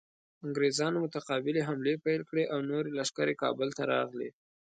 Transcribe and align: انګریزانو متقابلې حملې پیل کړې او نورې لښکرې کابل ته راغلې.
انګریزانو 0.45 1.03
متقابلې 1.05 1.61
حملې 1.67 1.95
پیل 2.05 2.21
کړې 2.29 2.43
او 2.53 2.59
نورې 2.71 2.89
لښکرې 2.97 3.35
کابل 3.43 3.69
ته 3.77 3.83
راغلې. 3.93 4.29